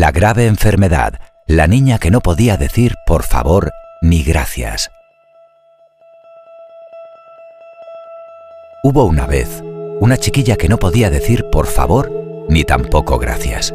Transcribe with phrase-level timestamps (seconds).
[0.00, 3.70] La grave enfermedad, la niña que no podía decir por favor
[4.00, 4.90] ni gracias.
[8.82, 9.62] Hubo una vez
[10.00, 12.10] una chiquilla que no podía decir por favor
[12.48, 13.74] ni tampoco gracias.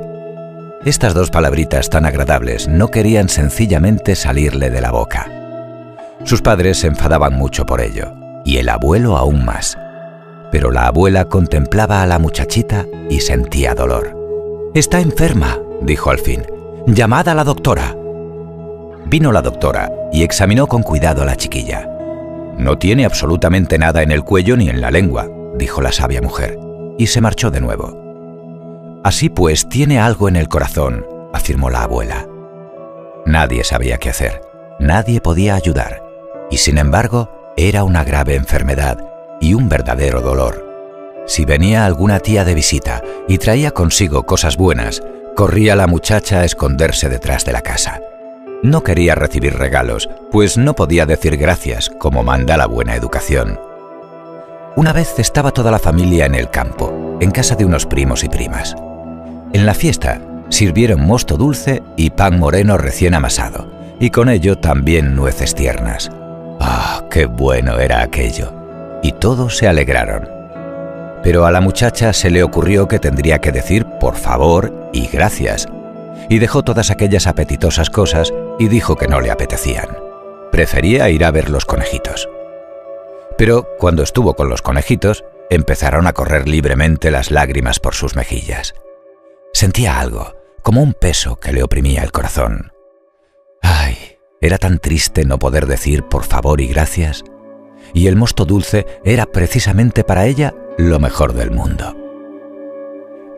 [0.84, 5.30] Estas dos palabritas tan agradables no querían sencillamente salirle de la boca.
[6.24, 9.78] Sus padres se enfadaban mucho por ello, y el abuelo aún más.
[10.52, 14.18] Pero la abuela contemplaba a la muchachita y sentía dolor.
[14.74, 16.46] Está enferma, dijo al fin.
[16.88, 17.96] Llamad a la doctora.
[19.06, 21.90] Vino la doctora y examinó con cuidado a la chiquilla.
[22.58, 26.58] No tiene absolutamente nada en el cuello ni en la lengua, dijo la sabia mujer,
[26.98, 29.02] y se marchó de nuevo.
[29.04, 32.28] Así pues, tiene algo en el corazón, afirmó la abuela.
[33.26, 34.42] Nadie sabía qué hacer,
[34.80, 36.04] nadie podía ayudar,
[36.50, 38.98] y sin embargo, era una grave enfermedad
[39.42, 40.66] y un verdadero dolor.
[41.28, 45.02] Si venía alguna tía de visita y traía consigo cosas buenas,
[45.36, 48.00] corría la muchacha a esconderse detrás de la casa.
[48.64, 53.60] No quería recibir regalos, pues no podía decir gracias como manda la buena educación.
[54.76, 58.30] Una vez estaba toda la familia en el campo, en casa de unos primos y
[58.30, 58.76] primas.
[59.54, 63.70] En la fiesta sirvieron mosto dulce y pan moreno recién amasado,
[64.00, 66.12] y con ello también nueces tiernas.
[66.60, 68.54] ¡Ah, qué bueno era aquello!
[69.04, 70.35] Y todos se alegraron.
[71.26, 75.68] Pero a la muchacha se le ocurrió que tendría que decir por favor y gracias,
[76.30, 79.90] y dejó todas aquellas apetitosas cosas y dijo que no le apetecían.
[80.52, 82.30] Prefería ir a ver los conejitos.
[83.40, 88.76] Pero cuando estuvo con los conejitos, empezaron a correr libremente las lágrimas por sus mejillas.
[89.52, 92.72] Sentía algo, como un peso que le oprimía el corazón.
[93.64, 97.24] Ay, era tan triste no poder decir por favor y gracias.
[97.96, 101.96] Y el mosto dulce era precisamente para ella lo mejor del mundo.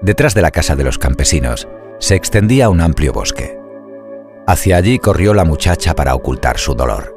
[0.02, 1.68] Detrás de la casa de los campesinos
[2.00, 3.60] se extendía un amplio bosque.
[4.48, 7.16] Hacia allí corrió la muchacha para ocultar su dolor.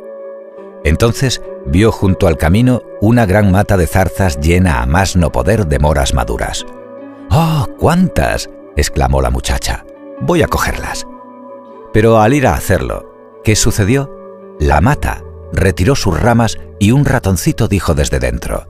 [0.84, 5.66] Entonces vio junto al camino una gran mata de zarzas llena a más no poder
[5.66, 6.64] de moras maduras.
[7.30, 8.50] ¡Oh, cuántas!
[8.76, 9.84] exclamó la muchacha.
[10.20, 11.06] Voy a cogerlas.
[11.92, 14.10] Pero al ir a hacerlo, ¿qué sucedió?
[14.58, 15.22] La mata
[15.52, 18.69] retiró sus ramas y un ratoncito dijo desde dentro,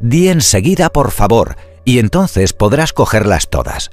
[0.00, 3.90] Di enseguida, por favor, y entonces podrás cogerlas todas.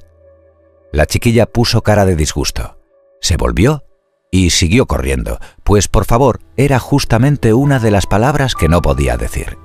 [0.91, 2.77] La chiquilla puso cara de disgusto.
[3.21, 3.83] Se volvió
[4.31, 9.17] y siguió corriendo, pues por favor era justamente una de las palabras que no podía
[9.17, 9.57] decir.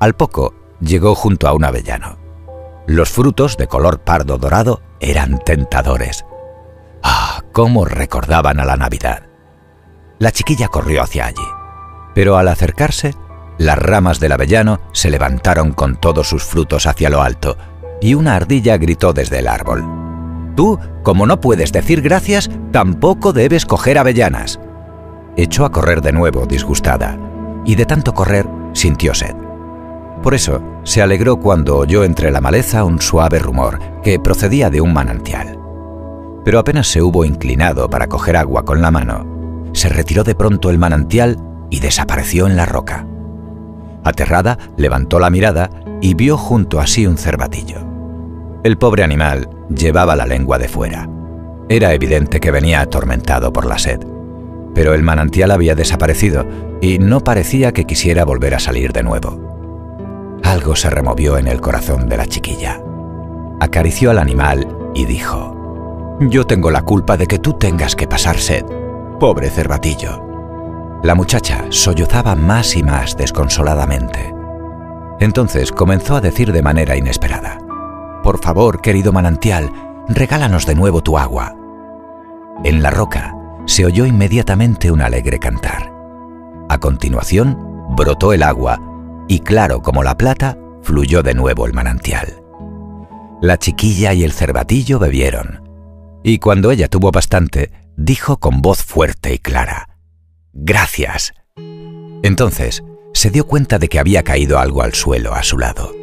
[0.00, 2.18] Al poco llegó junto a un avellano.
[2.86, 6.24] Los frutos de color pardo dorado eran tentadores.
[7.02, 7.28] ¡Ah!
[7.58, 9.24] cómo recordaban a la Navidad.
[10.20, 11.46] La chiquilla corrió hacia allí,
[12.14, 13.14] pero al acercarse,
[13.58, 17.56] las ramas del avellano se levantaron con todos sus frutos hacia lo alto,
[18.00, 19.84] y una ardilla gritó desde el árbol.
[20.54, 24.60] Tú, como no puedes decir gracias, tampoco debes coger avellanas.
[25.36, 27.18] Echó a correr de nuevo, disgustada,
[27.64, 29.34] y de tanto correr sintió sed.
[30.22, 34.80] Por eso se alegró cuando oyó entre la maleza un suave rumor que procedía de
[34.80, 35.58] un manantial.
[36.44, 40.70] Pero apenas se hubo inclinado para coger agua con la mano, se retiró de pronto
[40.70, 41.36] el manantial
[41.70, 43.06] y desapareció en la roca.
[44.04, 45.70] Aterrada, levantó la mirada
[46.00, 47.78] y vio junto a sí un cervatillo.
[48.64, 51.08] El pobre animal llevaba la lengua de fuera.
[51.68, 54.00] Era evidente que venía atormentado por la sed.
[54.74, 56.46] Pero el manantial había desaparecido
[56.80, 60.38] y no parecía que quisiera volver a salir de nuevo.
[60.42, 62.80] Algo se removió en el corazón de la chiquilla.
[63.60, 68.38] Acarició al animal y dijo, Yo tengo la culpa de que tú tengas que pasar
[68.38, 68.64] sed.
[69.18, 70.27] Pobre cervatillo.
[71.02, 74.34] La muchacha sollozaba más y más desconsoladamente.
[75.20, 77.58] Entonces comenzó a decir de manera inesperada,
[78.22, 79.70] por favor, querido manantial,
[80.08, 81.54] regálanos de nuevo tu agua.
[82.64, 83.36] En la roca
[83.66, 85.92] se oyó inmediatamente un alegre cantar.
[86.68, 87.56] A continuación,
[87.96, 88.80] brotó el agua
[89.28, 92.42] y claro como la plata, fluyó de nuevo el manantial.
[93.40, 95.62] La chiquilla y el cervatillo bebieron,
[96.24, 99.87] y cuando ella tuvo bastante, dijo con voz fuerte y clara,
[100.60, 101.34] Gracias.
[102.22, 102.82] Entonces
[103.14, 105.94] se dio cuenta de que había caído algo al suelo a su lado.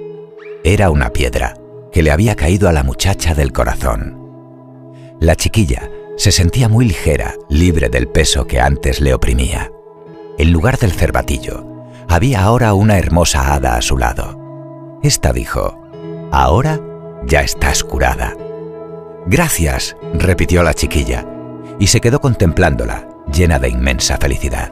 [0.63, 1.55] Era una piedra
[1.91, 4.17] que le había caído a la muchacha del corazón.
[5.19, 9.71] La chiquilla se sentía muy ligera, libre del peso que antes le oprimía.
[10.37, 11.65] En lugar del cervatillo,
[12.07, 14.99] había ahora una hermosa hada a su lado.
[15.03, 15.81] Esta dijo,
[16.31, 16.79] Ahora
[17.25, 18.35] ya estás curada.
[19.27, 21.25] Gracias, repitió la chiquilla,
[21.77, 24.72] y se quedó contemplándola, llena de inmensa felicidad.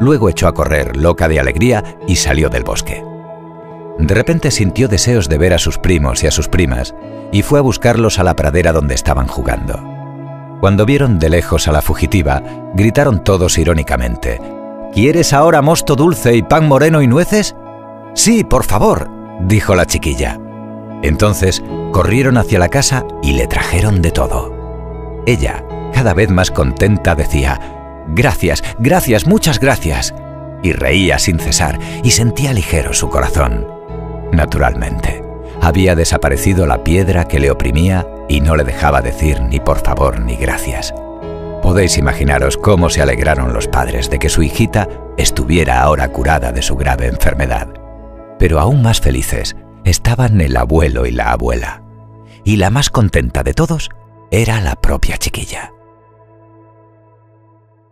[0.00, 3.02] Luego echó a correr, loca de alegría, y salió del bosque.
[3.98, 6.94] De repente sintió deseos de ver a sus primos y a sus primas
[7.32, 9.80] y fue a buscarlos a la pradera donde estaban jugando.
[10.60, 12.42] Cuando vieron de lejos a la fugitiva,
[12.74, 14.40] gritaron todos irónicamente,
[14.96, 17.54] ¿Quieres ahora mosto dulce y pan moreno y nueces?
[18.14, 19.10] Sí, por favor,
[19.40, 20.40] dijo la chiquilla.
[21.02, 21.62] Entonces
[21.92, 25.22] corrieron hacia la casa y le trajeron de todo.
[25.26, 25.62] Ella,
[26.06, 30.14] cada vez más contenta, decía, Gracias, gracias, muchas gracias.
[30.62, 33.66] Y reía sin cesar y sentía ligero su corazón.
[34.30, 35.24] Naturalmente,
[35.60, 40.20] había desaparecido la piedra que le oprimía y no le dejaba decir ni por favor
[40.20, 40.94] ni gracias.
[41.60, 44.86] Podéis imaginaros cómo se alegraron los padres de que su hijita
[45.16, 47.66] estuviera ahora curada de su grave enfermedad.
[48.38, 51.82] Pero aún más felices estaban el abuelo y la abuela.
[52.44, 53.90] Y la más contenta de todos
[54.30, 55.72] era la propia chiquilla.